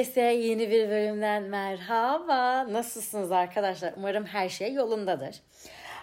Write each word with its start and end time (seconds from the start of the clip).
Herkese 0.00 0.20
yeni 0.20 0.70
bir 0.70 0.90
bölümden 0.90 1.42
merhaba. 1.42 2.72
Nasılsınız 2.72 3.32
arkadaşlar? 3.32 3.94
Umarım 3.96 4.24
her 4.24 4.48
şey 4.48 4.74
yolundadır. 4.74 5.36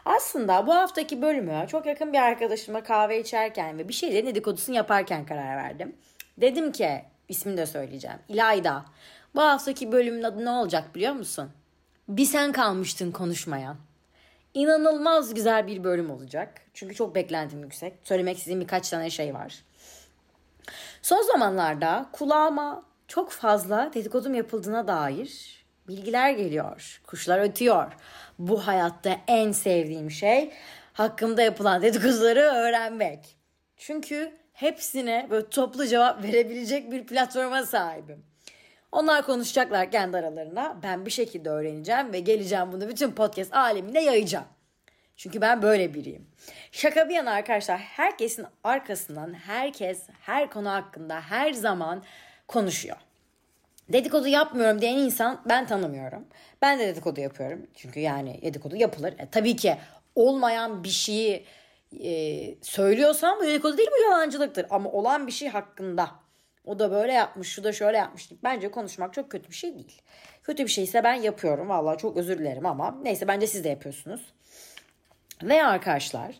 Aslında 0.05 0.67
bu 0.67 0.75
haftaki 0.75 1.21
bölümü 1.21 1.65
çok 1.67 1.85
yakın 1.85 2.13
bir 2.13 2.17
arkadaşıma 2.17 2.83
kahve 2.83 3.19
içerken 3.19 3.77
ve 3.77 3.87
bir 3.87 3.93
şeylerin 3.93 4.27
dedikodusunu 4.27 4.75
yaparken 4.75 5.25
karar 5.25 5.57
verdim. 5.57 5.95
Dedim 6.37 6.71
ki, 6.71 7.01
ismini 7.29 7.57
de 7.57 7.65
söyleyeceğim. 7.65 8.17
İlayda. 8.29 8.85
Bu 9.35 9.41
haftaki 9.41 9.91
bölümün 9.91 10.23
adı 10.23 10.45
ne 10.45 10.49
olacak 10.49 10.95
biliyor 10.95 11.13
musun? 11.13 11.51
Bir 12.07 12.25
sen 12.25 12.51
kalmıştın 12.51 13.11
konuşmayan. 13.11 13.77
İnanılmaz 14.53 15.33
güzel 15.33 15.67
bir 15.67 15.83
bölüm 15.83 16.11
olacak. 16.11 16.61
Çünkü 16.73 16.95
çok 16.95 17.15
beklentim 17.15 17.63
yüksek. 17.63 17.93
Söylemek 18.03 18.37
istediğim 18.37 18.61
birkaç 18.61 18.89
tane 18.89 19.09
şey 19.09 19.33
var. 19.33 19.63
Son 21.01 21.21
zamanlarda 21.21 22.09
kulağıma 22.11 22.87
çok 23.07 23.31
fazla 23.31 23.91
dedikodum 23.93 24.33
yapıldığına 24.33 24.87
dair 24.87 25.57
bilgiler 25.87 26.31
geliyor. 26.31 27.01
Kuşlar 27.07 27.39
ötüyor. 27.39 27.91
Bu 28.39 28.67
hayatta 28.67 29.17
en 29.27 29.51
sevdiğim 29.51 30.11
şey 30.11 30.51
hakkımda 30.93 31.41
yapılan 31.41 31.81
dedikoduları 31.81 32.39
öğrenmek. 32.39 33.37
Çünkü 33.77 34.31
hepsine 34.53 35.27
böyle 35.29 35.49
toplu 35.49 35.87
cevap 35.87 36.23
verebilecek 36.23 36.91
bir 36.91 37.07
platforma 37.07 37.65
sahibim. 37.65 38.25
Onlar 38.91 39.25
konuşacaklar 39.25 39.91
kendi 39.91 40.17
aralarına. 40.17 40.79
Ben 40.83 41.05
bir 41.05 41.11
şekilde 41.11 41.49
öğreneceğim 41.49 42.13
ve 42.13 42.19
geleceğim 42.19 42.71
bunu 42.71 42.87
bütün 42.89 43.11
podcast 43.11 43.53
alemine 43.53 44.03
yayacağım. 44.03 44.45
Çünkü 45.15 45.41
ben 45.41 45.61
böyle 45.61 45.93
biriyim. 45.93 46.27
Şaka 46.71 47.09
bir 47.09 47.15
yana 47.15 47.31
arkadaşlar 47.31 47.77
herkesin 47.77 48.45
arkasından 48.63 49.33
herkes 49.33 50.07
her 50.21 50.49
konu 50.49 50.69
hakkında 50.71 51.21
her 51.21 51.53
zaman 51.53 52.03
konuşuyor. 52.47 52.97
Dedikodu 53.89 54.27
yapmıyorum 54.27 54.81
diyen 54.81 54.97
insan 54.97 55.41
ben 55.49 55.67
tanımıyorum. 55.67 56.25
Ben 56.61 56.79
de 56.79 56.87
dedikodu 56.87 57.21
yapıyorum. 57.21 57.67
Çünkü 57.75 57.99
yani 57.99 58.39
dedikodu 58.41 58.75
yapılır. 58.75 59.13
E, 59.19 59.29
tabii 59.31 59.55
ki 59.55 59.77
olmayan 60.15 60.83
bir 60.83 60.89
şeyi 60.89 61.45
e, 62.03 62.09
söylüyorsam 62.61 63.39
bu 63.39 63.43
dedikodu 63.43 63.77
değil 63.77 63.89
bu 63.97 64.03
yalancılıktır. 64.03 64.65
Ama 64.69 64.91
olan 64.91 65.27
bir 65.27 65.31
şey 65.31 65.49
hakkında 65.49 66.09
o 66.65 66.79
da 66.79 66.91
böyle 66.91 67.13
yapmış, 67.13 67.47
şu 67.47 67.63
da 67.63 67.73
şöyle 67.73 67.97
yapmış. 67.97 68.29
Bence 68.43 68.71
konuşmak 68.71 69.13
çok 69.13 69.31
kötü 69.31 69.49
bir 69.49 69.55
şey 69.55 69.73
değil. 69.75 70.01
Kötü 70.43 70.63
bir 70.63 70.71
şeyse 70.71 71.03
ben 71.03 71.13
yapıyorum. 71.13 71.69
Vallahi 71.69 71.97
çok 71.97 72.17
özür 72.17 72.39
dilerim 72.39 72.65
ama 72.65 72.97
neyse 73.03 73.27
bence 73.27 73.47
siz 73.47 73.63
de 73.63 73.69
yapıyorsunuz. 73.69 74.33
Ve 75.43 75.63
arkadaşlar 75.63 76.35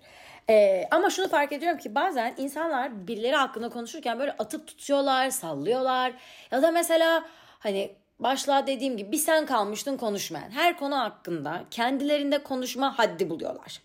ee, 0.50 0.88
ama 0.92 1.10
şunu 1.10 1.28
fark 1.28 1.52
ediyorum 1.52 1.78
ki 1.78 1.96
bazen 1.96 2.34
insanlar 2.38 3.08
birileri 3.08 3.36
hakkında 3.36 3.70
konuşurken 3.70 4.20
böyle 4.20 4.32
atıp 4.32 4.68
tutuyorlar, 4.68 5.30
sallıyorlar. 5.30 6.14
Ya 6.52 6.62
da 6.62 6.72
mesela 6.72 7.26
hani 7.60 7.96
başlığa 8.20 8.68
dediğim 8.68 8.98
gibi 8.98 9.12
bir 9.12 9.18
sen 9.18 9.46
kalmıştın 9.46 9.98
konuşmayan. 9.98 10.52
Her 10.52 10.78
konu 10.78 10.98
hakkında 11.00 11.64
kendilerinde 11.72 12.44
konuşma 12.44 13.00
haddi 13.00 13.30
buluyorlar. 13.30 13.82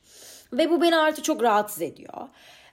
Ve 0.53 0.71
bu 0.71 0.83
beni 0.83 0.97
artık 0.97 1.25
çok 1.25 1.43
rahatsız 1.43 1.83
ediyor. 1.83 2.29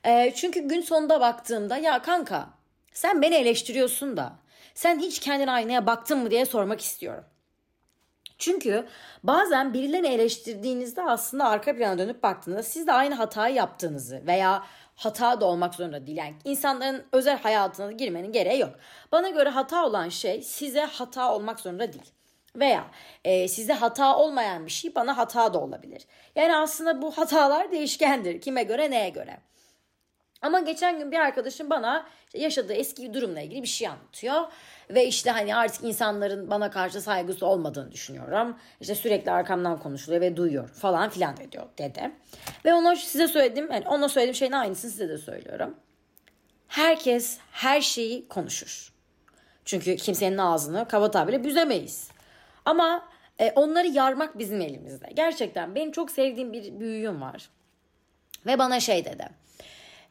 Ee, 0.05 0.33
çünkü 0.35 0.67
gün 0.67 0.81
sonunda 0.81 1.21
baktığımda 1.21 1.77
ya 1.77 2.01
kanka 2.01 2.49
sen 2.93 3.21
beni 3.21 3.35
eleştiriyorsun 3.35 4.17
da 4.17 4.33
sen 4.73 4.99
hiç 4.99 5.19
kendine 5.19 5.51
aynaya 5.51 5.85
baktın 5.85 6.17
mı 6.17 6.31
diye 6.31 6.45
sormak 6.45 6.81
istiyorum. 6.81 7.23
Çünkü 8.39 8.85
bazen 9.23 9.73
birilerini 9.73 10.07
eleştirdiğinizde 10.07 11.03
aslında 11.03 11.45
arka 11.45 11.75
plana 11.75 11.97
dönüp 11.97 12.23
baktığınızda 12.23 12.63
siz 12.63 12.87
de 12.87 12.93
aynı 12.93 13.15
hatayı 13.15 13.55
yaptığınızı 13.55 14.21
veya 14.27 14.63
hata 14.95 15.41
da 15.41 15.45
olmak 15.45 15.75
zorunda 15.75 16.07
değil. 16.07 16.17
Yani 16.17 16.35
insanların 16.45 17.03
özel 17.11 17.39
hayatına 17.39 17.91
girmenin 17.91 18.31
gereği 18.31 18.59
yok. 18.59 18.75
Bana 19.11 19.29
göre 19.29 19.49
hata 19.49 19.85
olan 19.85 20.09
şey 20.09 20.41
size 20.41 20.81
hata 20.81 21.35
olmak 21.35 21.59
zorunda 21.59 21.93
değil. 21.93 22.11
Veya 22.55 22.85
e, 23.25 23.47
size 23.47 23.73
hata 23.73 24.17
olmayan 24.17 24.65
bir 24.65 24.71
şey 24.71 24.95
bana 24.95 25.17
hata 25.17 25.53
da 25.53 25.59
olabilir. 25.59 26.05
Yani 26.35 26.55
aslında 26.55 27.01
bu 27.01 27.11
hatalar 27.11 27.71
değişkendir. 27.71 28.41
Kime 28.41 28.63
göre 28.63 28.91
neye 28.91 29.09
göre. 29.09 29.37
Ama 30.41 30.59
geçen 30.59 30.99
gün 30.99 31.11
bir 31.11 31.19
arkadaşım 31.19 31.69
bana 31.69 32.05
yaşadığı 32.33 32.73
eski 32.73 33.13
durumla 33.13 33.41
ilgili 33.41 33.63
bir 33.63 33.67
şey 33.67 33.87
anlatıyor. 33.87 34.41
Ve 34.89 35.07
işte 35.07 35.31
hani 35.31 35.55
artık 35.55 35.83
insanların 35.83 36.49
bana 36.49 36.71
karşı 36.71 37.01
saygısı 37.01 37.45
olmadığını 37.45 37.91
düşünüyorum. 37.91 38.57
İşte 38.81 38.95
sürekli 38.95 39.31
arkamdan 39.31 39.79
konuşuluyor 39.79 40.21
ve 40.21 40.37
duyuyor 40.37 40.67
falan 40.67 41.09
filan 41.09 41.37
diyor 41.51 41.65
dedi. 41.77 42.11
Ve 42.65 42.73
ona 42.73 42.95
size 42.95 43.27
söyledim, 43.27 43.71
yani 43.71 43.87
ona 43.87 44.09
söylediğim 44.09 44.35
şeyin 44.35 44.51
aynısını 44.51 44.91
size 44.91 45.09
de 45.09 45.17
söylüyorum. 45.17 45.75
Herkes 46.67 47.37
her 47.51 47.81
şeyi 47.81 48.27
konuşur. 48.27 48.93
Çünkü 49.65 49.95
kimsenin 49.95 50.37
ağzını 50.37 50.87
kaba 50.87 51.11
tabirle 51.11 51.43
büzemeyiz. 51.43 52.11
Ama 52.65 53.09
e, 53.39 53.51
onları 53.51 53.87
yarmak 53.87 54.37
bizim 54.37 54.61
elimizde. 54.61 55.09
Gerçekten 55.13 55.75
benim 55.75 55.91
çok 55.91 56.11
sevdiğim 56.11 56.53
bir 56.53 56.79
büyüğüm 56.79 57.21
var. 57.21 57.49
Ve 58.45 58.59
bana 58.59 58.79
şey 58.79 59.05
dedi. 59.05 59.29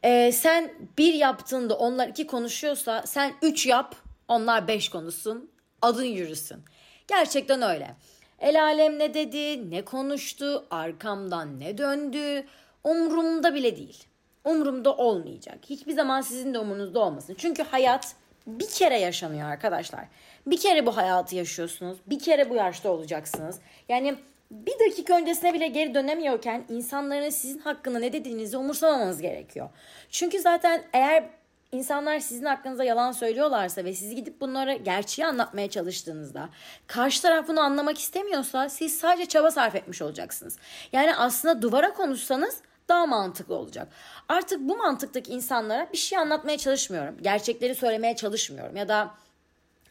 E, 0.03 0.33
sen 0.33 0.73
bir 0.99 1.15
yaptığında 1.15 1.79
onlar 1.79 2.09
iki 2.09 2.27
konuşuyorsa 2.27 3.03
sen 3.07 3.33
üç 3.43 3.67
yap 3.67 3.95
onlar 4.29 4.69
beş 4.69 4.89
konuşsun 4.89 5.51
adın 5.83 6.05
yürüsün. 6.05 6.59
Gerçekten 7.07 7.63
öyle. 7.63 7.97
El 8.41 8.65
alem 8.65 8.99
ne 8.99 9.15
dedi, 9.15 9.71
ne 9.71 9.85
konuştu, 9.85 10.67
arkamdan 10.71 11.61
ne 11.61 11.79
döndü 11.79 12.47
umurumda 12.85 13.55
bile 13.55 13.77
değil. 13.77 14.05
Umurumda 14.45 14.97
olmayacak. 14.97 15.59
Hiçbir 15.71 15.93
zaman 15.93 16.21
sizin 16.21 16.55
de 16.55 16.59
umurunuzda 16.59 17.01
olmasın. 17.01 17.35
Çünkü 17.39 17.63
hayat 17.63 18.15
bir 18.47 18.69
kere 18.69 18.99
yaşanıyor 18.99 19.49
arkadaşlar. 19.49 20.05
Bir 20.47 20.57
kere 20.57 20.87
bu 20.87 20.97
hayatı 20.97 21.37
yaşıyorsunuz. 21.37 21.99
Bir 22.07 22.19
kere 22.19 22.51
bu 22.51 22.55
yaşta 22.55 22.91
olacaksınız. 22.91 23.61
Yani 23.89 24.19
bir 24.51 24.79
dakika 24.79 25.19
öncesine 25.19 25.55
bile 25.55 25.69
geri 25.69 25.95
dönemiyorken 25.95 26.65
insanların 26.69 27.31
sizin 27.31 27.59
hakkında 27.59 27.99
ne 27.99 28.13
dediğinizi 28.13 28.57
umursamamanız 28.57 29.21
gerekiyor. 29.21 29.69
Çünkü 30.11 30.39
zaten 30.39 30.85
eğer 30.93 31.25
insanlar 31.73 32.19
sizin 32.19 32.45
hakkınızda 32.45 32.85
yalan 32.85 33.13
söylüyorlarsa 33.13 33.85
ve 33.85 33.95
sizi 33.95 34.15
gidip 34.15 34.41
bunlara 34.41 34.75
gerçeği 34.75 35.27
anlatmaya 35.27 35.71
çalıştığınızda 35.71 36.49
karşı 36.87 37.23
taraf 37.23 37.49
bunu 37.49 37.61
anlamak 37.61 37.99
istemiyorsa 37.99 38.69
siz 38.69 38.99
sadece 38.99 39.27
çaba 39.27 39.51
sarf 39.51 39.75
etmiş 39.75 40.03
olacaksınız. 40.03 40.57
Yani 40.93 41.17
aslında 41.17 41.63
duvara 41.63 41.93
konuşsanız 41.93 42.61
daha 42.89 43.07
mantıklı 43.07 43.55
olacak. 43.55 43.89
Artık 44.29 44.61
bu 44.61 44.77
mantıktaki 44.77 45.33
insanlara 45.33 45.89
bir 45.93 45.99
şey 45.99 46.19
anlatmaya 46.19 46.59
çalışmıyorum. 46.59 47.17
Gerçekleri 47.23 47.75
söylemeye 47.75 48.17
çalışmıyorum 48.17 48.77
ya 48.77 48.89
da 48.89 49.11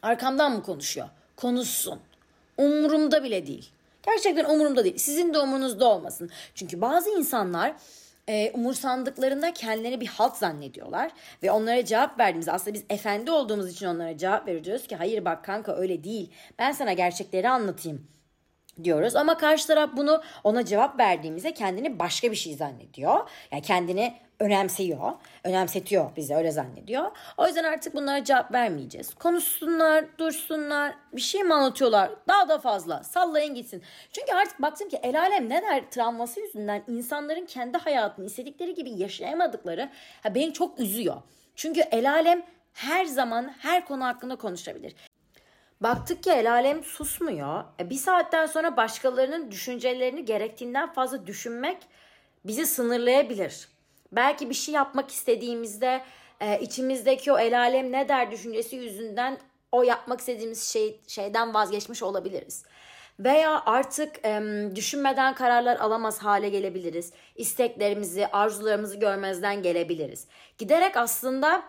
arkamdan 0.02 0.52
mı 0.52 0.62
konuşuyor? 0.62 1.08
Konuşsun. 1.36 2.00
Umurumda 2.56 3.24
bile 3.24 3.46
değil. 3.46 3.70
Gerçekten 4.08 4.44
umurumda 4.44 4.84
değil. 4.84 4.98
Sizin 4.98 5.34
de 5.34 5.38
umurunuzda 5.38 5.88
olmasın. 5.88 6.30
Çünkü 6.54 6.80
bazı 6.80 7.10
insanlar 7.10 7.74
e, 8.28 8.50
umursandıklarında 8.50 9.52
kendilerini 9.52 10.00
bir 10.00 10.06
halt 10.06 10.36
zannediyorlar 10.36 11.10
ve 11.42 11.50
onlara 11.50 11.84
cevap 11.84 12.18
verdiğimizde 12.18 12.52
aslında 12.52 12.74
biz 12.74 12.84
efendi 12.90 13.30
olduğumuz 13.30 13.70
için 13.70 13.86
onlara 13.86 14.18
cevap 14.18 14.48
veriyoruz 14.48 14.86
ki 14.86 14.96
hayır 14.96 15.24
bak 15.24 15.44
kanka 15.44 15.76
öyle 15.76 16.04
değil 16.04 16.30
ben 16.58 16.72
sana 16.72 16.92
gerçekleri 16.92 17.48
anlatayım 17.48 18.06
diyoruz 18.84 19.16
ama 19.16 19.38
karşı 19.38 19.66
taraf 19.66 19.90
bunu 19.96 20.22
ona 20.44 20.64
cevap 20.64 20.98
verdiğimizde 20.98 21.54
kendini 21.54 21.98
başka 21.98 22.30
bir 22.30 22.36
şey 22.36 22.54
zannediyor. 22.54 23.30
Yani 23.52 23.62
kendini 23.62 24.14
önemsiyor, 24.40 25.12
önemsetiyor 25.44 26.16
bize 26.16 26.34
öyle 26.34 26.50
zannediyor. 26.50 27.10
O 27.36 27.46
yüzden 27.46 27.64
artık 27.64 27.94
bunlara 27.94 28.24
cevap 28.24 28.52
vermeyeceğiz. 28.52 29.14
Konuşsunlar, 29.14 30.04
dursunlar, 30.18 30.94
bir 31.12 31.20
şey 31.20 31.44
mi 31.44 31.54
anlatıyorlar? 31.54 32.10
Daha 32.28 32.48
da 32.48 32.58
fazla 32.58 33.02
sallayın 33.02 33.54
gitsin. 33.54 33.82
Çünkü 34.12 34.32
artık 34.32 34.62
baktım 34.62 34.88
ki 34.88 35.00
el 35.02 35.20
alem 35.20 35.48
ne 35.48 35.62
der 35.62 35.90
travması 35.90 36.40
yüzünden 36.40 36.82
insanların 36.88 37.46
kendi 37.46 37.78
hayatını 37.78 38.26
istedikleri 38.26 38.74
gibi 38.74 38.90
yaşayamadıkları 38.90 39.90
ha, 40.22 40.34
beni 40.34 40.52
çok 40.52 40.80
üzüyor. 40.80 41.16
Çünkü 41.56 41.80
el 41.80 42.12
alem 42.12 42.42
her 42.72 43.04
zaman 43.04 43.54
her 43.58 43.84
konu 43.84 44.04
hakkında 44.04 44.36
konuşabilir. 44.36 44.94
Baktık 45.80 46.22
ki 46.22 46.30
el 46.30 46.52
alem 46.52 46.84
susmuyor. 46.84 47.64
E, 47.80 47.90
bir 47.90 47.94
saatten 47.94 48.46
sonra 48.46 48.76
başkalarının 48.76 49.50
düşüncelerini 49.50 50.24
gerektiğinden 50.24 50.92
fazla 50.92 51.26
düşünmek 51.26 51.78
bizi 52.44 52.66
sınırlayabilir. 52.66 53.77
Belki 54.12 54.50
bir 54.50 54.54
şey 54.54 54.74
yapmak 54.74 55.10
istediğimizde 55.10 56.02
e, 56.40 56.60
içimizdeki 56.60 57.32
o 57.32 57.38
el 57.38 57.58
alem 57.58 57.92
ne 57.92 58.08
der 58.08 58.30
düşüncesi 58.30 58.76
yüzünden 58.76 59.38
o 59.72 59.82
yapmak 59.82 60.20
istediğimiz 60.20 60.62
şey, 60.72 61.00
şeyden 61.06 61.54
vazgeçmiş 61.54 62.02
olabiliriz. 62.02 62.64
Veya 63.20 63.62
artık 63.66 64.26
e, 64.26 64.42
düşünmeden 64.74 65.34
kararlar 65.34 65.76
alamaz 65.76 66.18
hale 66.18 66.48
gelebiliriz. 66.48 67.12
İsteklerimizi, 67.36 68.26
arzularımızı 68.26 68.96
görmezden 68.96 69.62
gelebiliriz. 69.62 70.26
Giderek 70.58 70.96
aslında 70.96 71.62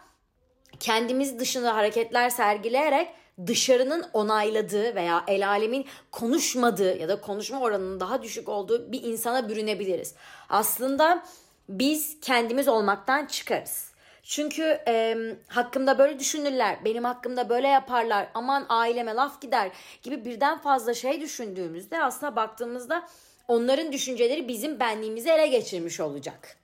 kendimiz 0.80 1.40
dışında 1.40 1.76
hareketler 1.76 2.30
sergileyerek 2.30 3.08
dışarının 3.48 4.06
onayladığı 4.14 4.96
veya 4.96 5.24
el 5.28 5.48
alemin 5.48 5.86
konuşmadığı 6.12 6.98
ya 6.98 7.10
da 7.10 7.22
konuşma 7.22 7.60
oranının 7.60 8.00
daha 8.00 8.24
düşük 8.24 8.50
olduğu 8.50 8.92
bir 8.92 9.04
insana 9.04 9.50
bürünebiliriz. 9.50 10.16
Aslında 10.50 11.24
biz 11.70 12.20
kendimiz 12.22 12.68
olmaktan 12.68 13.26
çıkarız. 13.26 13.90
Çünkü 14.24 14.80
e, 14.88 15.18
hakkımda 15.48 15.98
böyle 15.98 16.20
düşünürler, 16.20 16.78
benim 16.86 17.04
hakkımda 17.04 17.50
böyle 17.50 17.68
yaparlar, 17.68 18.28
aman 18.34 18.66
aileme 18.70 19.14
laf 19.14 19.42
gider 19.42 19.72
gibi 20.04 20.26
birden 20.26 20.58
fazla 20.58 20.94
şey 20.94 21.22
düşündüğümüzde 21.22 22.04
aslında 22.04 22.36
baktığımızda 22.36 23.08
onların 23.48 23.92
düşünceleri 23.92 24.48
bizim 24.48 24.80
benliğimizi 24.80 25.30
ele 25.30 25.48
geçirmiş 25.48 26.00
olacak. 26.00 26.58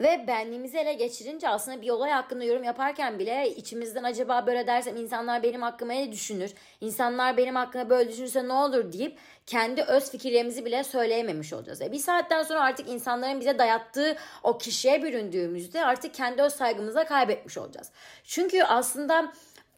Ve 0.00 0.24
benliğimizi 0.26 0.78
ele 0.78 0.92
geçirince 0.92 1.48
aslında 1.48 1.82
bir 1.82 1.90
olay 1.90 2.10
hakkında 2.10 2.44
yorum 2.44 2.64
yaparken 2.64 3.18
bile 3.18 3.54
içimizden 3.56 4.04
acaba 4.04 4.46
böyle 4.46 4.66
dersem 4.66 4.96
insanlar 4.96 5.42
benim 5.42 5.62
hakkımda 5.62 5.92
ne 5.92 6.12
düşünür? 6.12 6.50
İnsanlar 6.80 7.36
benim 7.36 7.54
hakkında 7.56 7.90
böyle 7.90 8.10
düşünürse 8.10 8.48
ne 8.48 8.52
olur 8.52 8.92
deyip 8.92 9.18
kendi 9.46 9.82
öz 9.82 10.10
fikirlerimizi 10.10 10.64
bile 10.64 10.84
söyleyememiş 10.84 11.52
olacağız. 11.52 11.82
E 11.82 11.92
bir 11.92 11.98
saatten 11.98 12.42
sonra 12.42 12.60
artık 12.60 12.88
insanların 12.88 13.40
bize 13.40 13.58
dayattığı 13.58 14.16
o 14.42 14.58
kişiye 14.58 15.02
büründüğümüzde 15.02 15.84
artık 15.84 16.14
kendi 16.14 16.42
öz 16.42 16.52
saygımızı 16.52 17.04
kaybetmiş 17.04 17.58
olacağız. 17.58 17.90
Çünkü 18.24 18.62
aslında 18.62 19.32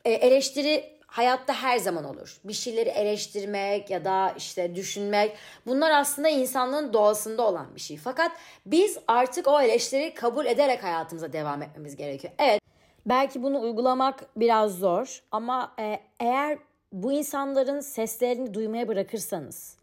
e, 0.05 0.11
eleştiri 0.11 1.00
hayatta 1.11 1.55
her 1.55 1.79
zaman 1.79 2.05
olur. 2.05 2.41
Bir 2.45 2.53
şeyleri 2.53 2.89
eleştirmek 2.89 3.91
ya 3.91 4.05
da 4.05 4.35
işte 4.37 4.75
düşünmek 4.75 5.37
bunlar 5.67 5.91
aslında 5.91 6.29
insanlığın 6.29 6.93
doğasında 6.93 7.43
olan 7.43 7.75
bir 7.75 7.81
şey. 7.81 7.97
Fakat 7.97 8.33
biz 8.67 8.99
artık 9.09 9.49
o 9.49 9.61
eleştiriyi 9.61 10.15
kabul 10.15 10.47
ederek 10.47 10.83
hayatımıza 10.85 11.33
devam 11.33 11.63
etmemiz 11.63 11.97
gerekiyor. 11.97 12.33
Evet 12.39 12.61
belki 13.07 13.43
bunu 13.43 13.61
uygulamak 13.61 14.21
biraz 14.37 14.79
zor 14.79 15.23
ama 15.31 15.73
e, 15.79 16.01
eğer 16.21 16.59
bu 16.93 17.13
insanların 17.13 17.81
seslerini 17.81 18.55
duymaya 18.55 18.89
bırakırsanız 18.89 19.77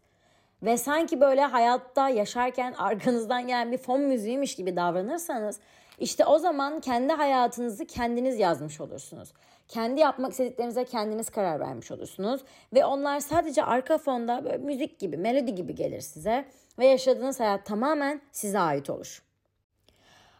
ve 0.62 0.76
sanki 0.76 1.20
böyle 1.20 1.40
hayatta 1.40 2.08
yaşarken 2.08 2.72
arkanızdan 2.72 3.46
gelen 3.46 3.72
bir 3.72 3.78
fon 3.78 4.00
müziğiymiş 4.00 4.56
gibi 4.56 4.76
davranırsanız 4.76 5.60
işte 5.98 6.24
o 6.24 6.38
zaman 6.38 6.80
kendi 6.80 7.12
hayatınızı 7.12 7.86
kendiniz 7.86 8.38
yazmış 8.38 8.80
olursunuz. 8.80 9.32
Kendi 9.68 10.00
yapmak 10.00 10.32
istediklerinize 10.32 10.84
kendiniz 10.84 11.30
karar 11.30 11.60
vermiş 11.60 11.90
olursunuz. 11.90 12.40
Ve 12.74 12.84
onlar 12.84 13.20
sadece 13.20 13.64
arka 13.64 13.98
fonda 13.98 14.44
böyle 14.44 14.58
müzik 14.58 14.98
gibi, 14.98 15.16
melodi 15.16 15.54
gibi 15.54 15.74
gelir 15.74 16.00
size. 16.00 16.44
Ve 16.78 16.86
yaşadığınız 16.86 17.40
hayat 17.40 17.66
tamamen 17.66 18.20
size 18.32 18.58
ait 18.58 18.90
olur. 18.90 19.22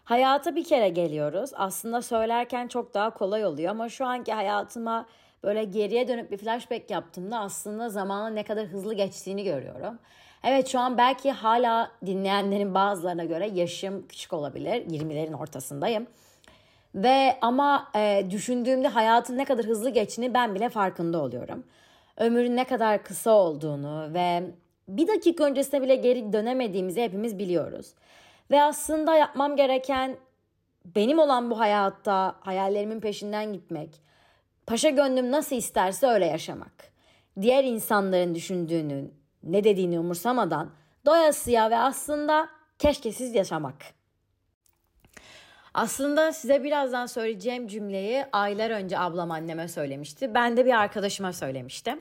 Hayata 0.04 0.56
bir 0.56 0.64
kere 0.64 0.88
geliyoruz. 0.88 1.50
Aslında 1.54 2.02
söylerken 2.02 2.68
çok 2.68 2.94
daha 2.94 3.10
kolay 3.10 3.44
oluyor 3.44 3.70
ama 3.70 3.88
şu 3.88 4.06
anki 4.06 4.32
hayatıma 4.32 5.06
böyle 5.42 5.64
geriye 5.64 6.08
dönüp 6.08 6.30
bir 6.30 6.36
flashback 6.36 6.90
yaptığımda 6.90 7.38
aslında 7.38 7.88
zamanın 7.88 8.36
ne 8.36 8.42
kadar 8.42 8.66
hızlı 8.66 8.94
geçtiğini 8.94 9.44
görüyorum. 9.44 9.98
Evet 10.44 10.68
şu 10.68 10.78
an 10.78 10.98
belki 10.98 11.30
hala 11.30 11.90
dinleyenlerin 12.06 12.74
bazılarına 12.74 13.24
göre 13.24 13.48
yaşım 13.48 14.06
küçük 14.08 14.32
olabilir. 14.32 14.86
20'lerin 14.86 15.36
ortasındayım. 15.36 16.06
Ve 16.94 17.38
ama 17.40 17.88
e, 17.96 18.26
düşündüğümde 18.30 18.88
hayatın 18.88 19.38
ne 19.38 19.44
kadar 19.44 19.66
hızlı 19.66 19.90
geçtiğini 19.90 20.34
ben 20.34 20.54
bile 20.54 20.68
farkında 20.68 21.22
oluyorum. 21.22 21.64
Ömrün 22.16 22.56
ne 22.56 22.64
kadar 22.64 23.02
kısa 23.02 23.30
olduğunu 23.30 24.14
ve 24.14 24.42
bir 24.88 25.08
dakika 25.08 25.44
öncesine 25.44 25.82
bile 25.82 25.96
geri 25.96 26.32
dönemediğimizi 26.32 27.02
hepimiz 27.02 27.38
biliyoruz. 27.38 27.94
Ve 28.50 28.62
aslında 28.62 29.16
yapmam 29.16 29.56
gereken 29.56 30.16
benim 30.84 31.18
olan 31.18 31.50
bu 31.50 31.58
hayatta 31.58 32.34
hayallerimin 32.40 33.00
peşinden 33.00 33.52
gitmek. 33.52 34.00
Paşa 34.66 34.90
gönlüm 34.90 35.30
nasıl 35.30 35.56
isterse 35.56 36.06
öyle 36.06 36.26
yaşamak. 36.26 36.92
Diğer 37.40 37.64
insanların 37.64 38.34
düşündüğünün, 38.34 39.14
ne 39.42 39.64
dediğini 39.64 39.98
umursamadan 39.98 40.70
doyasıya 41.06 41.70
ve 41.70 41.78
aslında 41.78 42.48
keşkesiz 42.78 43.34
yaşamak. 43.34 43.97
Aslında 45.74 46.32
size 46.32 46.64
birazdan 46.64 47.06
söyleyeceğim 47.06 47.68
cümleyi 47.68 48.24
aylar 48.32 48.70
önce 48.70 48.98
ablam 48.98 49.30
anneme 49.30 49.68
söylemişti. 49.68 50.34
Ben 50.34 50.56
de 50.56 50.64
bir 50.64 50.80
arkadaşıma 50.80 51.32
söylemiştim. 51.32 52.00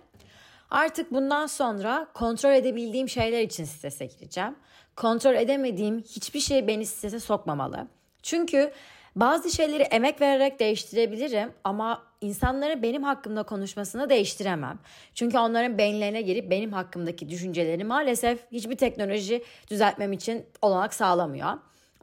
Artık 0.72 1.12
bundan 1.12 1.46
sonra 1.46 2.08
kontrol 2.14 2.52
edebildiğim 2.52 3.10
şeyler 3.10 3.42
için 3.42 3.66
strese 3.66 4.06
gireceğim. 4.06 4.56
Kontrol 4.96 5.36
edemediğim 5.36 6.00
hiçbir 6.00 6.40
şey 6.40 6.68
beni 6.68 6.86
strese 6.86 7.20
sokmamalı. 7.20 7.88
Çünkü 8.24 8.72
bazı 9.16 9.52
şeyleri 9.52 9.84
emek 9.84 10.22
vererek 10.22 10.60
değiştirebilirim 10.60 11.54
ama 11.64 12.04
insanları 12.22 12.84
benim 12.84 13.04
hakkımda 13.04 13.44
konuşmasını 13.44 14.10
değiştiremem. 14.10 14.80
Çünkü 15.14 15.38
onların 15.38 15.78
beyinlerine 15.78 16.22
girip 16.22 16.52
benim 16.52 16.74
hakkımdaki 16.74 17.30
düşünceleri 17.30 17.84
maalesef 17.84 18.52
hiçbir 18.52 18.78
teknoloji 18.78 19.44
düzeltmem 19.70 20.14
için 20.14 20.46
olanak 20.62 20.94
sağlamıyor. 20.94 21.54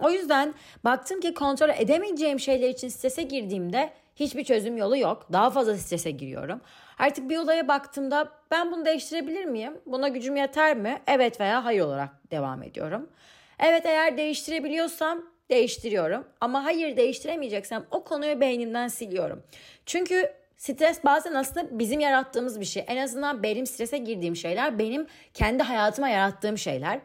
O 0.01 0.11
yüzden 0.11 0.55
baktım 0.85 1.21
ki 1.21 1.35
kontrol 1.35 1.69
edemeyeceğim 1.69 2.41
şeyler 2.41 2.69
için 2.69 2.89
strese 2.89 3.23
girdiğimde 3.23 3.93
hiçbir 4.17 4.45
çözüm 4.45 4.77
yolu 4.77 4.97
yok. 4.97 5.27
Daha 5.33 5.51
fazla 5.51 5.77
strese 5.77 6.11
giriyorum. 6.11 6.61
Artık 6.99 7.31
bir 7.31 7.39
olaya 7.39 7.69
baktığımda 7.69 8.29
ben 8.51 8.73
bunu 8.73 8.85
değiştirebilir 8.85 9.45
miyim? 9.45 9.81
Buna 9.87 10.09
gücüm 10.09 10.37
yeter 10.37 10.77
mi? 10.77 11.03
Evet 11.07 11.41
veya 11.41 11.65
hayır 11.65 11.81
olarak 11.81 12.31
devam 12.31 12.63
ediyorum. 12.63 13.11
Evet 13.59 13.87
eğer 13.87 14.17
değiştirebiliyorsam 14.17 15.23
değiştiriyorum. 15.51 16.25
Ama 16.41 16.65
hayır 16.65 16.97
değiştiremeyeceksem 16.97 17.87
o 17.91 18.05
konuyu 18.05 18.41
beynimden 18.41 18.89
siliyorum. 18.89 19.43
Çünkü 19.87 20.33
stres 20.57 21.05
bazen 21.05 21.35
aslında 21.35 21.79
bizim 21.79 22.01
yarattığımız 22.01 22.61
bir 22.61 22.65
şey. 22.65 22.85
En 22.87 22.97
azından 22.97 23.43
benim 23.43 23.67
strese 23.67 23.99
girdiğim 23.99 24.37
şeyler 24.37 24.79
benim 24.79 25.07
kendi 25.35 25.63
hayatıma 25.63 26.09
yarattığım 26.09 26.59
şeyler. 26.59 27.01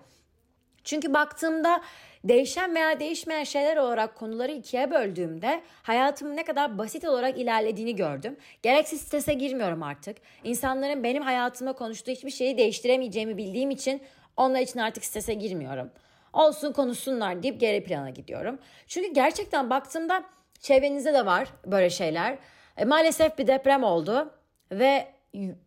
Çünkü 0.83 1.13
baktığımda 1.13 1.81
değişen 2.24 2.75
veya 2.75 3.00
değişmeyen 3.00 3.44
şeyler 3.44 3.77
olarak 3.77 4.16
konuları 4.16 4.51
ikiye 4.51 4.92
böldüğümde 4.92 5.62
hayatımın 5.83 6.36
ne 6.36 6.44
kadar 6.44 6.77
basit 6.77 7.06
olarak 7.06 7.38
ilerlediğini 7.38 7.95
gördüm. 7.95 8.38
Gereksiz 8.62 9.01
strese 9.01 9.33
girmiyorum 9.33 9.83
artık. 9.83 10.18
İnsanların 10.44 11.04
benim 11.04 11.24
hayatımda 11.24 11.74
konuştuğu 11.74 12.12
hiçbir 12.12 12.31
şeyi 12.31 12.57
değiştiremeyeceğimi 12.57 13.38
bildiğim 13.38 13.71
için 13.71 14.01
onlar 14.38 14.60
için 14.60 14.80
artık 14.80 15.06
strese 15.06 15.33
girmiyorum. 15.33 15.92
Olsun 16.33 16.74
konuşsunlar 16.74 17.44
deyip 17.44 17.60
geri 17.60 17.83
plana 17.83 18.10
gidiyorum. 18.10 18.60
Çünkü 18.88 19.13
gerçekten 19.13 19.69
baktığımda 19.69 20.24
çevrenizde 20.60 21.13
de 21.13 21.25
var 21.25 21.48
böyle 21.66 21.89
şeyler. 21.89 22.38
E, 22.77 22.86
maalesef 22.86 23.38
bir 23.38 23.48
deprem 23.48 23.83
oldu 23.83 24.33
ve 24.71 25.07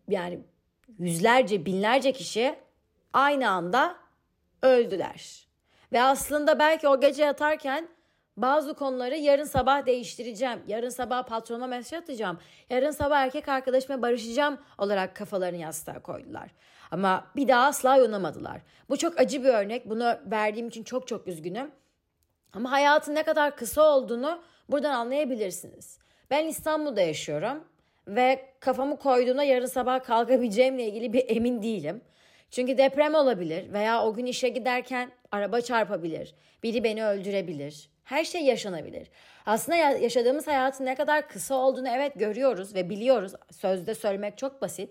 yani 0.09 0.39
yüzlerce 0.99 1.65
binlerce 1.65 2.11
kişi 2.11 2.55
aynı 3.13 3.49
anda 3.49 3.95
öldüler. 4.61 5.47
Ve 5.93 6.01
aslında 6.01 6.59
belki 6.59 6.87
o 6.87 6.99
gece 6.99 7.23
yatarken 7.23 7.87
bazı 8.37 8.73
konuları 8.73 9.15
yarın 9.15 9.43
sabah 9.43 9.85
değiştireceğim. 9.85 10.59
Yarın 10.67 10.89
sabah 10.89 11.23
patronuma 11.23 11.67
mesaj 11.67 11.99
atacağım. 11.99 12.39
Yarın 12.69 12.91
sabah 12.91 13.19
erkek 13.19 13.49
arkadaşıma 13.49 14.01
barışacağım 14.01 14.57
olarak 14.77 15.15
kafalarını 15.15 15.57
yastığa 15.57 15.99
koydular. 15.99 16.49
Ama 16.91 17.27
bir 17.35 17.47
daha 17.47 17.65
asla 17.65 17.97
uyanamadılar. 17.97 18.61
Bu 18.89 18.97
çok 18.97 19.19
acı 19.19 19.43
bir 19.43 19.49
örnek. 19.49 19.89
Bunu 19.89 20.15
verdiğim 20.25 20.67
için 20.67 20.83
çok 20.83 21.07
çok 21.07 21.27
üzgünüm. 21.27 21.71
Ama 22.53 22.71
hayatın 22.71 23.15
ne 23.15 23.23
kadar 23.23 23.55
kısa 23.55 23.95
olduğunu 23.95 24.41
buradan 24.69 24.93
anlayabilirsiniz. 24.93 25.99
Ben 26.29 26.45
İstanbul'da 26.45 27.01
yaşıyorum 27.01 27.63
ve 28.07 28.49
kafamı 28.59 28.99
koyduğumda 28.99 29.43
yarın 29.43 29.65
sabah 29.65 30.03
kalkabileceğimle 30.03 30.87
ilgili 30.87 31.13
bir 31.13 31.25
emin 31.27 31.61
değilim. 31.61 32.01
Çünkü 32.53 32.77
deprem 32.77 33.15
olabilir 33.15 33.73
veya 33.73 34.05
o 34.05 34.13
gün 34.13 34.25
işe 34.25 34.49
giderken 34.49 35.11
araba 35.31 35.61
çarpabilir. 35.61 36.35
Biri 36.63 36.83
beni 36.83 37.05
öldürebilir. 37.05 37.89
Her 38.03 38.23
şey 38.23 38.41
yaşanabilir. 38.41 39.09
Aslında 39.45 39.75
yaşadığımız 39.77 40.47
hayatın 40.47 40.85
ne 40.85 40.95
kadar 40.95 41.27
kısa 41.27 41.55
olduğunu 41.55 41.89
evet 41.89 42.13
görüyoruz 42.15 42.75
ve 42.75 42.89
biliyoruz. 42.89 43.33
Sözde 43.51 43.95
söylemek 43.95 44.37
çok 44.37 44.61
basit. 44.61 44.89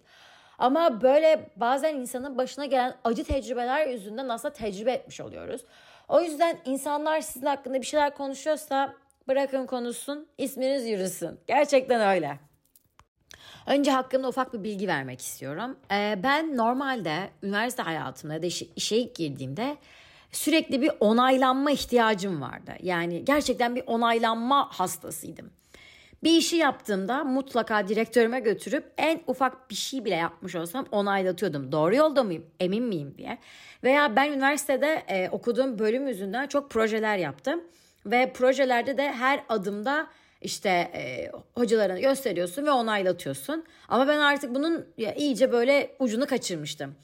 Ama 0.58 1.02
böyle 1.02 1.50
bazen 1.56 1.94
insanın 1.94 2.38
başına 2.38 2.64
gelen 2.64 2.94
acı 3.04 3.24
tecrübeler 3.24 3.86
yüzünden 3.86 4.28
aslında 4.28 4.54
tecrübe 4.54 4.92
etmiş 4.92 5.20
oluyoruz. 5.20 5.64
O 6.08 6.22
yüzden 6.22 6.58
insanlar 6.64 7.20
sizin 7.20 7.46
hakkında 7.46 7.80
bir 7.80 7.86
şeyler 7.86 8.14
konuşuyorsa 8.14 8.94
bırakın 9.28 9.66
konuşsun, 9.66 10.28
isminiz 10.38 10.86
yürüsün. 10.86 11.40
Gerçekten 11.46 12.00
öyle. 12.14 12.51
Önce 13.66 13.90
hakkında 13.90 14.28
ufak 14.28 14.52
bir 14.52 14.64
bilgi 14.64 14.88
vermek 14.88 15.20
istiyorum. 15.20 15.76
Ee, 15.90 16.18
ben 16.22 16.56
normalde 16.56 17.30
üniversite 17.42 17.82
hayatımda 17.82 18.34
ya 18.34 18.42
da 18.42 18.46
işe, 18.46 18.66
işe 18.76 18.96
ilk 18.96 19.14
girdiğimde 19.14 19.76
sürekli 20.32 20.82
bir 20.82 20.90
onaylanma 21.00 21.70
ihtiyacım 21.70 22.40
vardı. 22.40 22.72
Yani 22.82 23.24
gerçekten 23.24 23.76
bir 23.76 23.82
onaylanma 23.86 24.68
hastasıydım. 24.72 25.50
Bir 26.22 26.30
işi 26.30 26.56
yaptığımda 26.56 27.24
mutlaka 27.24 27.88
direktörüme 27.88 28.40
götürüp 28.40 28.92
en 28.98 29.20
ufak 29.26 29.70
bir 29.70 29.74
şey 29.74 30.04
bile 30.04 30.14
yapmış 30.14 30.54
olsam 30.54 30.86
onaylatıyordum. 30.92 31.72
Doğru 31.72 31.94
yolda 31.94 32.22
mıyım, 32.22 32.46
emin 32.60 32.84
miyim 32.84 33.14
diye. 33.18 33.38
Veya 33.84 34.16
ben 34.16 34.32
üniversitede 34.32 35.02
e, 35.08 35.28
okuduğum 35.30 35.78
bölüm 35.78 36.08
yüzünden 36.08 36.46
çok 36.46 36.70
projeler 36.70 37.16
yaptım. 37.16 37.60
Ve 38.06 38.32
projelerde 38.32 38.96
de 38.96 39.12
her 39.12 39.44
adımda 39.48 40.06
işte 40.42 40.68
e, 40.68 41.30
hocalarına 41.54 42.00
gösteriyorsun 42.00 42.66
ve 42.66 42.70
onaylatıyorsun. 42.70 43.64
Ama 43.88 44.08
ben 44.08 44.18
artık 44.18 44.54
bunun 44.54 44.86
ya, 44.98 45.14
iyice 45.14 45.52
böyle 45.52 45.90
ucunu 45.98 46.26
kaçırmıştım. 46.26 46.94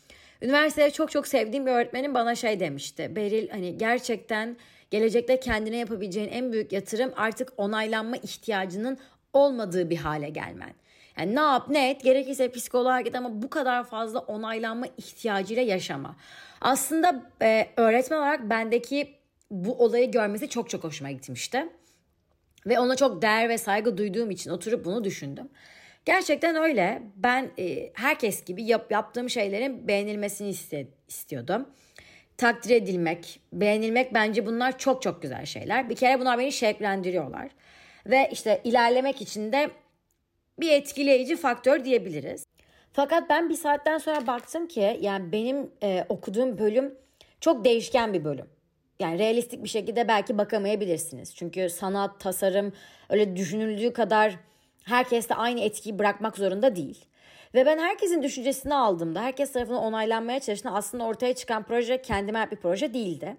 Üniversitede 0.42 0.90
çok 0.90 1.10
çok 1.10 1.28
sevdiğim 1.28 1.66
bir 1.66 1.70
öğretmenim 1.70 2.14
bana 2.14 2.34
şey 2.34 2.60
demişti. 2.60 3.16
Beril 3.16 3.48
hani 3.48 3.78
gerçekten 3.78 4.56
gelecekte 4.90 5.40
kendine 5.40 5.76
yapabileceğin 5.76 6.28
en 6.28 6.52
büyük 6.52 6.72
yatırım 6.72 7.12
artık 7.16 7.52
onaylanma 7.56 8.16
ihtiyacının 8.16 8.98
olmadığı 9.32 9.90
bir 9.90 9.96
hale 9.96 10.28
gelmen. 10.28 10.72
Yani 11.18 11.34
ne 11.34 11.40
yap 11.40 11.68
ne 11.68 11.90
et 11.90 12.02
gerekirse 12.02 12.50
psikoloğa 12.50 13.00
git 13.00 13.14
ama 13.14 13.42
bu 13.42 13.50
kadar 13.50 13.84
fazla 13.84 14.18
onaylanma 14.18 14.86
ihtiyacıyla 14.98 15.62
yaşama. 15.62 16.16
Aslında 16.60 17.30
e, 17.42 17.68
öğretmen 17.76 18.18
olarak 18.18 18.50
bendeki 18.50 19.14
bu 19.50 19.84
olayı 19.84 20.10
görmesi 20.10 20.48
çok 20.48 20.70
çok 20.70 20.84
hoşuma 20.84 21.10
gitmişti. 21.10 21.68
Ve 22.68 22.78
ona 22.78 22.96
çok 22.96 23.22
değer 23.22 23.48
ve 23.48 23.58
saygı 23.58 23.98
duyduğum 23.98 24.30
için 24.30 24.50
oturup 24.50 24.84
bunu 24.84 25.04
düşündüm. 25.04 25.48
Gerçekten 26.04 26.56
öyle. 26.56 27.02
Ben 27.16 27.50
e, 27.58 27.90
herkes 27.94 28.44
gibi 28.44 28.64
yap, 28.64 28.92
yaptığım 28.92 29.30
şeylerin 29.30 29.88
beğenilmesini 29.88 30.48
iste, 30.48 30.86
istiyordum. 31.08 31.68
Takdir 32.36 32.70
edilmek, 32.76 33.40
beğenilmek 33.52 34.14
bence 34.14 34.46
bunlar 34.46 34.78
çok 34.78 35.02
çok 35.02 35.22
güzel 35.22 35.46
şeyler. 35.46 35.90
Bir 35.90 35.96
kere 35.96 36.20
bunlar 36.20 36.38
beni 36.38 36.52
şevklendiriyorlar. 36.52 37.48
Ve 38.06 38.28
işte 38.32 38.60
ilerlemek 38.64 39.22
için 39.22 39.52
de 39.52 39.70
bir 40.60 40.72
etkileyici 40.72 41.36
faktör 41.36 41.84
diyebiliriz. 41.84 42.46
Fakat 42.92 43.30
ben 43.30 43.50
bir 43.50 43.54
saatten 43.54 43.98
sonra 43.98 44.26
baktım 44.26 44.68
ki 44.68 44.98
yani 45.00 45.32
benim 45.32 45.70
e, 45.82 46.04
okuduğum 46.08 46.58
bölüm 46.58 46.94
çok 47.40 47.64
değişken 47.64 48.12
bir 48.12 48.24
bölüm. 48.24 48.46
Yani 49.00 49.18
realistik 49.18 49.64
bir 49.64 49.68
şekilde 49.68 50.08
belki 50.08 50.38
bakamayabilirsiniz. 50.38 51.34
Çünkü 51.36 51.70
sanat, 51.70 52.20
tasarım 52.20 52.72
öyle 53.08 53.36
düşünüldüğü 53.36 53.92
kadar 53.92 54.36
herkes 54.84 55.28
de 55.28 55.34
aynı 55.34 55.60
etkiyi 55.60 55.98
bırakmak 55.98 56.36
zorunda 56.36 56.76
değil. 56.76 57.04
Ve 57.54 57.66
ben 57.66 57.78
herkesin 57.78 58.22
düşüncesini 58.22 58.74
aldığımda, 58.74 59.22
herkes 59.22 59.52
tarafından 59.52 59.82
onaylanmaya 59.82 60.40
çalıştığımda 60.40 60.76
aslında 60.76 61.04
ortaya 61.04 61.34
çıkan 61.34 61.62
proje 61.62 62.02
kendime 62.02 62.38
ait 62.38 62.52
bir 62.52 62.56
proje 62.56 62.94
değildi. 62.94 63.36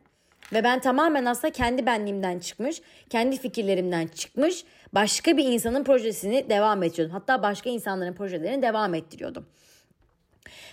Ve 0.54 0.64
ben 0.64 0.80
tamamen 0.80 1.26
aslında 1.26 1.54
kendi 1.54 1.86
benliğimden 1.86 2.40
çıkmış, 2.40 2.82
kendi 3.10 3.38
fikirlerimden 3.38 4.08
çıkmış 4.08 4.64
başka 4.94 5.38
bir 5.38 5.46
insanın 5.46 5.84
projesini 5.84 6.50
devam 6.50 6.84
ettiriyordum. 6.84 7.14
Hatta 7.14 7.44
başka 7.44 7.70
insanların 7.70 8.14
projelerini 8.14 8.62
devam 8.62 8.94
ettiriyordum. 8.94 9.46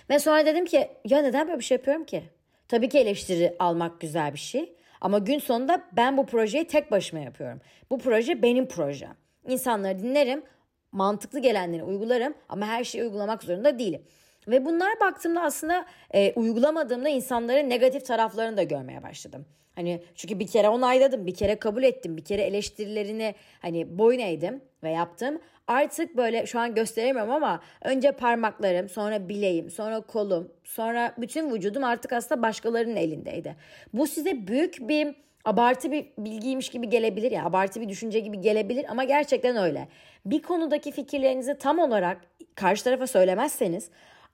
Ve 0.09 0.19
sonra 0.19 0.45
dedim 0.45 0.65
ki 0.65 0.89
ya 1.05 1.21
neden 1.21 1.47
böyle 1.47 1.59
bir 1.59 1.63
şey 1.63 1.77
yapıyorum 1.77 2.03
ki? 2.03 2.23
Tabii 2.67 2.89
ki 2.89 2.99
eleştiri 2.99 3.55
almak 3.59 4.01
güzel 4.01 4.33
bir 4.33 4.39
şey. 4.39 4.76
Ama 5.01 5.19
gün 5.19 5.39
sonunda 5.39 5.83
ben 5.91 6.17
bu 6.17 6.25
projeyi 6.25 6.67
tek 6.67 6.91
başıma 6.91 7.21
yapıyorum. 7.21 7.61
Bu 7.89 7.97
proje 7.99 8.41
benim 8.41 8.67
projem. 8.67 9.15
İnsanları 9.47 9.99
dinlerim, 9.99 10.43
mantıklı 10.91 11.39
gelenleri 11.39 11.83
uygularım 11.83 12.33
ama 12.49 12.67
her 12.67 12.83
şeyi 12.83 13.03
uygulamak 13.03 13.43
zorunda 13.43 13.79
değilim. 13.79 14.01
Ve 14.47 14.65
bunlar 14.65 14.99
baktığımda 14.99 15.41
aslında 15.41 15.85
e, 16.13 16.33
uygulamadığımda 16.33 17.09
insanların 17.09 17.69
negatif 17.69 18.05
taraflarını 18.05 18.57
da 18.57 18.63
görmeye 18.63 19.03
başladım. 19.03 19.45
Hani 19.75 20.03
çünkü 20.15 20.39
bir 20.39 20.47
kere 20.47 20.69
onayladım, 20.69 21.25
bir 21.25 21.33
kere 21.33 21.55
kabul 21.55 21.83
ettim, 21.83 22.17
bir 22.17 22.25
kere 22.25 22.41
eleştirilerini 22.41 23.35
hani 23.61 23.97
boyun 23.97 24.19
eğdim 24.19 24.61
ve 24.83 24.89
yaptım. 24.89 25.39
Artık 25.67 26.17
böyle 26.17 26.45
şu 26.45 26.59
an 26.59 26.75
gösteremiyorum 26.75 27.33
ama 27.33 27.61
önce 27.81 28.11
parmaklarım, 28.11 28.89
sonra 28.89 29.29
bileğim, 29.29 29.69
sonra 29.69 30.01
kolum, 30.01 30.51
sonra 30.63 31.13
bütün 31.17 31.53
vücudum 31.53 31.83
artık 31.83 32.13
aslında 32.13 32.41
başkalarının 32.41 32.95
elindeydi. 32.95 33.55
Bu 33.93 34.07
size 34.07 34.47
büyük 34.47 34.77
bir 34.89 35.15
abartı 35.45 35.91
bir 35.91 36.07
bilgiymiş 36.17 36.69
gibi 36.69 36.89
gelebilir 36.89 37.31
ya, 37.31 37.45
abartı 37.45 37.81
bir 37.81 37.89
düşünce 37.89 38.19
gibi 38.19 38.41
gelebilir 38.41 38.85
ama 38.89 39.03
gerçekten 39.03 39.57
öyle. 39.57 39.87
Bir 40.25 40.41
konudaki 40.41 40.91
fikirlerinizi 40.91 41.57
tam 41.57 41.79
olarak 41.79 42.21
karşı 42.55 42.83
tarafa 42.83 43.07
söylemezseniz 43.07 43.89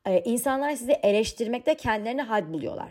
e, 0.05 0.21
insanlar 0.21 0.71
sizi 0.71 0.91
eleştirmekte 0.91 1.75
kendilerini 1.75 2.21
had 2.21 2.53
buluyorlar. 2.53 2.87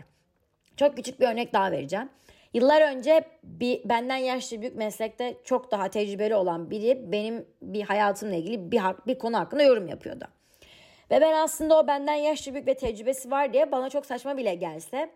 Çok 0.77 0.95
küçük 0.95 1.19
bir 1.19 1.27
örnek 1.27 1.53
daha 1.53 1.71
vereceğim. 1.71 2.09
Yıllar 2.53 2.81
önce 2.81 3.23
bir 3.43 3.89
benden 3.89 4.17
yaşlı 4.17 4.61
büyük 4.61 4.75
meslekte 4.75 5.37
çok 5.43 5.71
daha 5.71 5.87
tecrübeli 5.87 6.35
olan 6.35 6.69
biri 6.69 7.11
benim 7.11 7.45
bir 7.61 7.81
hayatımla 7.81 8.35
ilgili 8.35 8.71
bir, 8.71 8.81
bir 9.07 9.19
konu 9.19 9.37
hakkında 9.37 9.63
yorum 9.63 9.87
yapıyordu. 9.87 10.25
Ve 11.11 11.21
ben 11.21 11.33
aslında 11.33 11.79
o 11.79 11.87
benden 11.87 12.13
yaşlı 12.13 12.53
büyük 12.53 12.67
ve 12.67 12.73
tecrübesi 12.73 13.31
var 13.31 13.53
diye 13.53 13.71
bana 13.71 13.89
çok 13.89 14.05
saçma 14.05 14.37
bile 14.37 14.55
gelse 14.55 15.09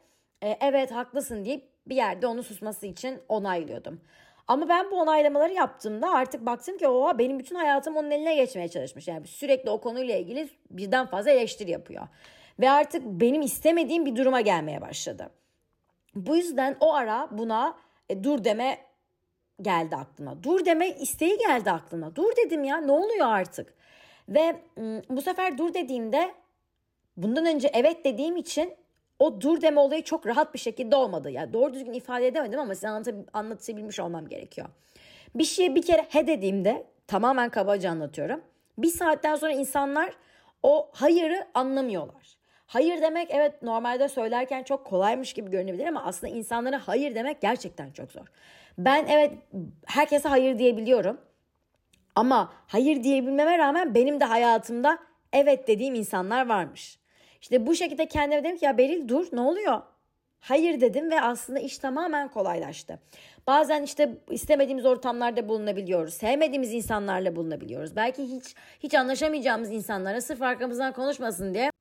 e, 0.44 0.58
evet 0.62 0.91
haklısın 0.91 1.46
deyip 1.46 1.63
bir 1.88 1.96
yerde 1.96 2.27
onu 2.27 2.44
susması 2.44 2.86
için 2.86 3.20
onaylıyordum. 3.29 4.01
Ama 4.48 4.70
ben 4.70 4.91
bu 4.91 5.01
onaylamaları 5.01 5.53
yaptığımda 5.53 6.12
artık 6.12 6.46
baktım 6.46 6.77
ki 6.77 6.88
oha 6.88 7.17
benim 7.17 7.39
bütün 7.39 7.56
hayatım 7.56 7.98
onun 7.98 8.12
eline 8.12 8.36
geçmeye 8.36 8.67
çalışmış. 8.67 9.08
Yani 9.08 9.27
sürekli 9.27 9.70
o 9.70 9.82
konuyla 9.82 10.15
ilgili 10.15 10.50
birden 10.72 11.06
fazla 11.06 11.32
eleştiri 11.32 11.72
yapıyor. 11.72 12.08
Ve 12.60 12.70
artık 12.70 13.06
benim 13.06 13.41
istemediğim 13.41 14.06
bir 14.06 14.15
duruma 14.15 14.41
gelmeye 14.41 14.82
başladı. 14.82 15.29
Bu 16.26 16.38
yüzden 16.38 16.78
o 16.80 16.94
ara 16.94 17.30
buna 17.32 17.78
e, 18.10 18.24
dur 18.24 18.44
deme 18.44 18.78
geldi 19.62 19.96
aklıma. 19.96 20.44
Dur 20.44 20.66
deme 20.66 20.90
isteği 20.90 21.38
geldi 21.38 21.72
aklıma. 21.72 22.16
Dur 22.16 22.36
dedim 22.36 22.64
ya 22.64 22.78
ne 22.78 22.92
oluyor 22.92 23.28
artık? 23.28 23.74
Ve 24.30 24.62
bu 25.10 25.22
sefer 25.22 25.58
dur 25.58 25.74
dediğimde 25.74 26.32
bundan 27.18 27.46
önce 27.46 27.72
evet 27.74 28.06
dediğim 28.06 28.38
için 28.38 28.74
o 29.20 29.42
dur 29.42 29.62
deme 29.62 29.80
olayı 29.80 30.04
çok 30.04 30.28
rahat 30.28 30.54
bir 30.54 30.60
şekilde 30.60 30.96
olmadı. 30.96 31.32
Yani 31.32 31.54
doğru 31.54 31.74
düzgün 31.74 31.94
ifade 31.94 32.28
edemedim 32.28 32.60
ama 32.60 32.76
size 32.76 32.88
anlat 32.88 33.08
anlatabilmiş 33.34 34.00
olmam 34.00 34.28
gerekiyor. 34.28 34.68
Bir 35.36 35.44
şeye 35.44 35.76
bir 35.76 35.82
kere 35.82 36.06
he 36.10 36.28
dediğimde 36.28 36.88
tamamen 37.08 37.50
kabaca 37.50 37.92
anlatıyorum. 37.92 38.42
Bir 38.78 38.88
saatten 38.90 39.36
sonra 39.36 39.52
insanlar 39.52 40.14
o 40.64 40.90
hayırı 40.94 41.48
anlamıyorlar. 41.54 42.37
Hayır 42.68 43.02
demek 43.02 43.28
evet 43.32 43.62
normalde 43.62 44.10
söylerken 44.10 44.64
çok 44.64 44.86
kolaymış 44.86 45.34
gibi 45.34 45.52
görünebilir 45.52 45.88
ama 45.88 46.04
aslında 46.04 46.34
insanlara 46.34 46.88
hayır 46.88 47.16
demek 47.16 47.42
gerçekten 47.42 47.92
çok 47.92 48.12
zor. 48.12 48.26
Ben 48.78 49.06
evet 49.10 49.34
herkese 49.86 50.30
hayır 50.30 50.58
diyebiliyorum. 50.58 51.22
Ama 52.16 52.54
hayır 52.68 53.04
diyebilmeme 53.04 53.58
rağmen 53.58 53.96
benim 53.96 54.20
de 54.20 54.26
hayatımda 54.26 55.00
evet 55.34 55.68
dediğim 55.68 55.96
insanlar 55.96 56.50
varmış. 56.50 57.00
İşte 57.42 57.68
bu 57.68 57.76
şekilde 57.76 58.06
kendime 58.06 58.44
dedim 58.44 58.58
ki 58.58 58.66
ya 58.66 58.78
Beril 58.78 59.08
dur 59.08 59.28
ne 59.32 59.42
oluyor? 59.42 59.82
Hayır 60.40 60.82
dedim 60.82 61.12
ve 61.12 61.22
aslında 61.22 61.60
iş 61.60 61.78
tamamen 61.78 62.28
kolaylaştı. 62.28 63.00
Bazen 63.48 63.84
işte 63.84 64.18
istemediğimiz 64.30 64.86
ortamlarda 64.86 65.50
bulunabiliyoruz. 65.50 66.14
Sevmediğimiz 66.14 66.74
insanlarla 66.74 67.36
bulunabiliyoruz. 67.36 67.96
Belki 67.96 68.24
hiç 68.24 68.56
hiç 68.80 68.94
anlaşamayacağımız 68.94 69.72
insanlara 69.72 70.22
sırf 70.22 70.42
arkamızdan 70.42 70.94
konuşmasın 70.94 71.54
diye 71.54 71.72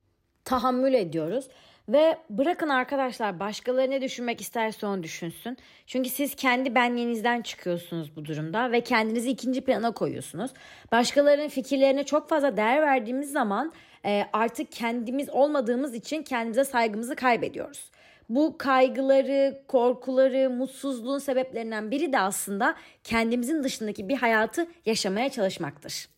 tahammül 0.47 0.93
ediyoruz. 0.93 1.47
Ve 1.89 2.17
bırakın 2.29 2.69
arkadaşlar 2.69 3.39
başkaları 3.39 3.91
ne 3.91 4.01
düşünmek 4.01 4.41
isterse 4.41 4.85
onu 4.85 5.03
düşünsün. 5.03 5.57
Çünkü 5.87 6.09
siz 6.09 6.35
kendi 6.35 6.75
benliğinizden 6.75 7.41
çıkıyorsunuz 7.41 8.15
bu 8.15 8.25
durumda 8.25 8.71
ve 8.71 8.81
kendinizi 8.81 9.29
ikinci 9.29 9.61
plana 9.61 9.91
koyuyorsunuz. 9.91 10.51
Başkalarının 10.91 11.47
fikirlerine 11.47 12.03
çok 12.03 12.29
fazla 12.29 12.57
değer 12.57 12.81
verdiğimiz 12.81 13.31
zaman 13.31 13.73
e, 14.05 14.23
artık 14.33 14.71
kendimiz 14.71 15.29
olmadığımız 15.29 15.95
için 15.95 16.23
kendimize 16.23 16.63
saygımızı 16.63 17.15
kaybediyoruz. 17.15 17.91
Bu 18.29 18.57
kaygıları, 18.57 19.61
korkuları, 19.67 20.49
mutsuzluğun 20.49 21.19
sebeplerinden 21.19 21.91
biri 21.91 22.13
de 22.13 22.19
aslında 22.19 22.75
kendimizin 23.03 23.63
dışındaki 23.63 24.09
bir 24.09 24.15
hayatı 24.15 24.67
yaşamaya 24.85 25.29
çalışmaktır. 25.29 26.16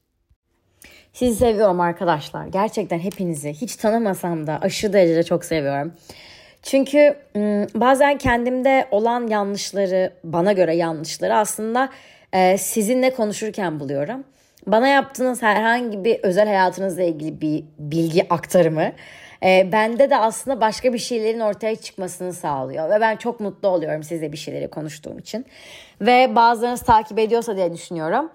Sizi 1.14 1.36
seviyorum 1.36 1.80
arkadaşlar. 1.80 2.48
Gerçekten 2.48 3.00
hepinizi 3.00 3.54
hiç 3.54 3.76
tanımasam 3.76 4.48
da 4.48 4.60
aşırı 4.62 4.94
derecede 4.94 5.24
çok 5.24 5.46
seviyorum. 5.46 5.94
Çünkü 6.64 7.16
bazen 7.76 8.18
kendimde 8.18 8.88
olan 8.92 9.28
yanlışları, 9.28 10.14
bana 10.24 10.52
göre 10.52 10.76
yanlışları 10.76 11.36
aslında 11.36 11.90
e, 12.34 12.58
sizinle 12.58 13.10
konuşurken 13.14 13.80
buluyorum. 13.80 14.24
Bana 14.68 14.88
yaptığınız 14.88 15.42
herhangi 15.42 16.04
bir 16.04 16.20
özel 16.24 16.48
hayatınızla 16.48 17.04
ilgili 17.04 17.42
bir 17.42 17.64
bilgi 17.80 18.34
aktarımı 18.34 18.92
e, 19.44 19.72
bende 19.72 20.10
de 20.10 20.18
aslında 20.18 20.62
başka 20.62 20.94
bir 20.94 20.98
şeylerin 20.98 21.40
ortaya 21.40 21.76
çıkmasını 21.76 22.34
sağlıyor. 22.34 22.90
Ve 22.90 23.02
ben 23.02 23.16
çok 23.16 23.40
mutlu 23.40 23.68
oluyorum 23.68 24.04
size 24.04 24.32
bir 24.32 24.38
şeyleri 24.38 24.68
konuştuğum 24.68 25.20
için. 25.20 25.46
Ve 26.02 26.36
bazılarınız 26.36 26.82
takip 26.82 27.20
ediyorsa 27.20 27.56
diye 27.56 27.74
düşünüyorum 27.74 28.30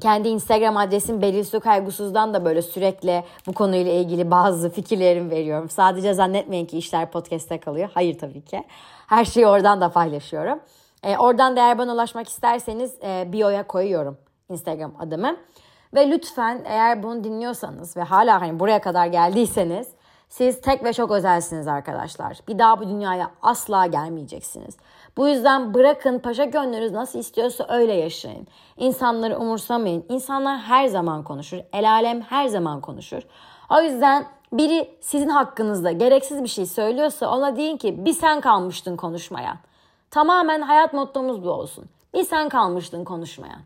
kendi 0.00 0.28
Instagram 0.28 0.76
adresim 0.76 1.22
Beril 1.22 1.44
Su 1.44 1.60
Kaygusuz'dan 1.60 2.34
da 2.34 2.44
böyle 2.44 2.62
sürekli 2.62 3.24
bu 3.46 3.52
konuyla 3.52 3.92
ilgili 3.92 4.30
bazı 4.30 4.70
fikirlerimi 4.70 5.30
veriyorum. 5.30 5.70
Sadece 5.70 6.14
zannetmeyin 6.14 6.66
ki 6.66 6.78
işler 6.78 7.10
podcast'te 7.10 7.60
kalıyor. 7.60 7.90
Hayır 7.94 8.18
tabii 8.18 8.44
ki. 8.44 8.64
Her 9.06 9.24
şeyi 9.24 9.46
oradan 9.46 9.80
da 9.80 9.88
paylaşıyorum. 9.88 10.60
E, 11.02 11.16
oradan 11.16 11.56
da 11.56 11.60
eğer 11.60 11.78
bana 11.78 11.92
ulaşmak 11.92 12.28
isterseniz 12.28 12.94
e, 13.02 13.32
bio'ya 13.32 13.66
koyuyorum 13.66 14.18
Instagram 14.48 14.92
adımı. 14.98 15.36
Ve 15.94 16.10
lütfen 16.10 16.62
eğer 16.64 17.02
bunu 17.02 17.24
dinliyorsanız 17.24 17.96
ve 17.96 18.02
hala 18.02 18.40
hani 18.40 18.60
buraya 18.60 18.80
kadar 18.80 19.06
geldiyseniz 19.06 19.88
siz 20.28 20.60
tek 20.60 20.84
ve 20.84 20.92
çok 20.92 21.10
özelsiniz 21.10 21.68
arkadaşlar. 21.68 22.38
Bir 22.48 22.58
daha 22.58 22.80
bu 22.80 22.88
dünyaya 22.88 23.30
asla 23.42 23.86
gelmeyeceksiniz. 23.86 24.76
Bu 25.16 25.28
yüzden 25.28 25.74
bırakın 25.74 26.18
paşa 26.18 26.44
gönlünüz 26.44 26.92
nasıl 26.92 27.18
istiyorsa 27.18 27.66
öyle 27.68 27.92
yaşayın. 27.92 28.46
İnsanları 28.76 29.38
umursamayın. 29.38 30.04
İnsanlar 30.08 30.58
her 30.58 30.86
zaman 30.86 31.22
konuşur. 31.22 31.58
El 31.72 31.90
alem 31.90 32.20
her 32.20 32.46
zaman 32.46 32.80
konuşur. 32.80 33.22
O 33.70 33.80
yüzden 33.80 34.26
biri 34.52 34.98
sizin 35.00 35.28
hakkınızda 35.28 35.92
gereksiz 35.92 36.42
bir 36.42 36.48
şey 36.48 36.66
söylüyorsa 36.66 37.30
ona 37.30 37.56
deyin 37.56 37.76
ki 37.76 38.04
bir 38.04 38.12
sen 38.12 38.40
kalmıştın 38.40 38.96
konuşmaya. 38.96 39.56
Tamamen 40.10 40.60
hayat 40.60 40.92
mottomuz 40.92 41.44
bu 41.44 41.50
olsun. 41.50 41.84
Bir 42.14 42.22
sen 42.24 42.48
kalmıştın 42.48 43.04
konuşmayan. 43.04 43.60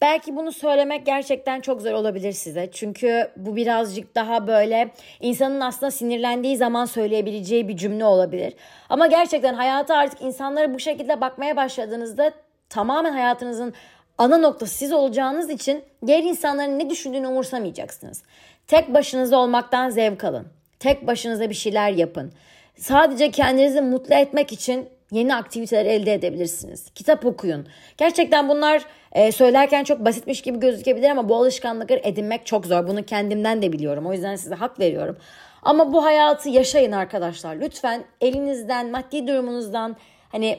Belki 0.00 0.36
bunu 0.36 0.52
söylemek 0.52 1.06
gerçekten 1.06 1.60
çok 1.60 1.82
zor 1.82 1.92
olabilir 1.92 2.32
size. 2.32 2.70
Çünkü 2.72 3.30
bu 3.36 3.56
birazcık 3.56 4.14
daha 4.14 4.46
böyle 4.46 4.90
insanın 5.20 5.60
aslında 5.60 5.90
sinirlendiği 5.90 6.56
zaman 6.56 6.84
söyleyebileceği 6.84 7.68
bir 7.68 7.76
cümle 7.76 8.04
olabilir. 8.04 8.54
Ama 8.88 9.06
gerçekten 9.06 9.54
hayata 9.54 9.96
artık 9.96 10.22
insanlara 10.22 10.74
bu 10.74 10.78
şekilde 10.78 11.20
bakmaya 11.20 11.56
başladığınızda 11.56 12.32
tamamen 12.68 13.12
hayatınızın 13.12 13.74
ana 14.18 14.38
noktası 14.38 14.74
siz 14.74 14.92
olacağınız 14.92 15.50
için 15.50 15.84
diğer 16.06 16.22
insanların 16.22 16.78
ne 16.78 16.90
düşündüğünü 16.90 17.26
umursamayacaksınız. 17.26 18.22
Tek 18.66 18.94
başınıza 18.94 19.36
olmaktan 19.36 19.90
zevk 19.90 20.24
alın. 20.24 20.46
Tek 20.78 21.06
başınıza 21.06 21.50
bir 21.50 21.54
şeyler 21.54 21.90
yapın. 21.90 22.32
Sadece 22.76 23.30
kendinizi 23.30 23.80
mutlu 23.80 24.14
etmek 24.14 24.52
için 24.52 24.88
yeni 25.14 25.34
aktiviteler 25.34 25.86
elde 25.86 26.14
edebilirsiniz. 26.14 26.90
Kitap 26.94 27.26
okuyun. 27.26 27.68
Gerçekten 27.96 28.48
bunlar 28.48 28.82
e, 29.12 29.32
söylerken 29.32 29.84
çok 29.84 30.04
basitmiş 30.04 30.42
gibi 30.42 30.60
gözükebilir 30.60 31.10
ama 31.10 31.28
bu 31.28 31.36
alışkanlıkları 31.36 32.00
edinmek 32.02 32.46
çok 32.46 32.66
zor. 32.66 32.88
Bunu 32.88 33.04
kendimden 33.04 33.62
de 33.62 33.72
biliyorum. 33.72 34.06
O 34.06 34.12
yüzden 34.12 34.36
size 34.36 34.54
hak 34.54 34.80
veriyorum. 34.80 35.16
Ama 35.62 35.92
bu 35.92 36.04
hayatı 36.04 36.48
yaşayın 36.48 36.92
arkadaşlar. 36.92 37.56
Lütfen 37.56 38.04
elinizden, 38.20 38.90
maddi 38.90 39.26
durumunuzdan 39.26 39.96
hani 40.28 40.58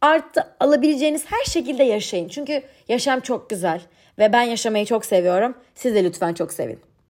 artı 0.00 0.46
alabileceğiniz 0.60 1.24
her 1.26 1.44
şekilde 1.44 1.84
yaşayın. 1.84 2.28
Çünkü 2.28 2.62
yaşam 2.88 3.20
çok 3.20 3.50
güzel 3.50 3.80
ve 4.18 4.32
ben 4.32 4.42
yaşamayı 4.42 4.86
çok 4.86 5.04
seviyorum. 5.04 5.54
Siz 5.74 5.94
de 5.94 6.04
lütfen 6.04 6.34
çok 6.34 6.52
sevin. 6.52 6.87